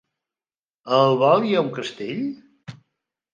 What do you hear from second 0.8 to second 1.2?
A